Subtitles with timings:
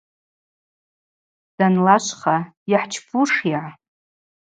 [1.57, 2.37] Данлашвха–
[2.71, 3.63] Йхӏчпушйа?